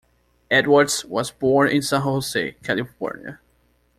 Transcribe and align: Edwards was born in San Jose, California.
Edwards 0.49 1.05
was 1.05 1.29
born 1.29 1.67
in 1.69 1.83
San 1.83 2.01
Jose, 2.01 2.53
California. 2.63 3.39